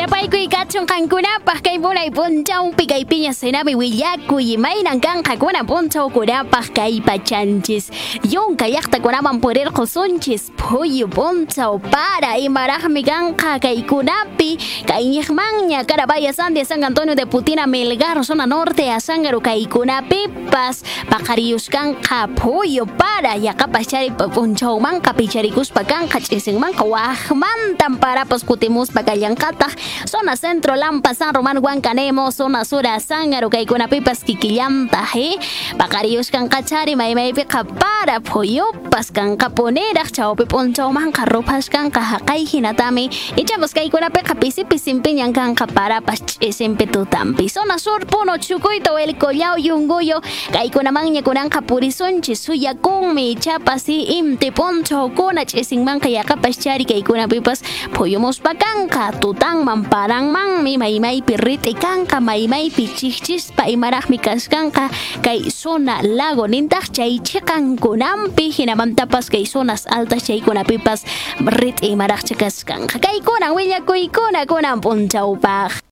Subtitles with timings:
[0.00, 7.92] Napaykuy kachun kankunapaj kay munay punchawpi kay piña senami willakuy maynan kanqakuna punchawkunapaj kay pachanchis
[8.24, 14.56] yunka llaqtakunaman purirqusunchis phuyu punchaw para imaraqmi kanqa kaykunapi
[14.88, 20.80] kay ñiqmanña Carabaya Sandia San Antonio de Putina Melgar zona norte Azángaro kaykunapipas
[21.12, 30.74] paqariyushkanqa phuyu para yaqapas chari punchawmanqa picharikuspa kanqa ch'isinmanqa waqmantan parapas kutimuspa kallanqataq zona centro
[30.74, 35.36] Lampa San Román Huancanemo zona sur Azángaro kaykunapipas kikillantaq eh
[35.78, 44.64] paqariyushkanqa chari maymaypiqa para phuyupas kanqa puneraq chawpi punchawmanqa rupashkanqa haqay hinatami ichapas kaykunapiqa pisi
[44.64, 47.48] pisimpiñan kanqa parapas ch'isinpi tutampi.
[47.48, 50.20] Zona sur puno Chukuyta el collao yunguyo
[50.52, 57.62] kaykunamanña kunanqa purisunchis suyakunmi ichapas si imti punchawkuna ch'isinmanqa yaqapas chari kaykunapipas
[57.94, 64.88] phuyumuspa kanqa tutanman paranmanmi maymaypi rit'i kanqa maymaypi chiqchispa imaraqmi kashkanqa
[65.24, 71.04] kay zona lago nintaq chay chiqankunanpi hinamantapas kay zonas altas chaykunapipas
[71.60, 75.80] rit'i imaraqcha kashkanqa kaykunan willakuykuna kunan punchawpaq